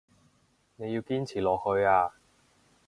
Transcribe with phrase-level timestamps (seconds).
[0.77, 2.15] 你要堅持落去啊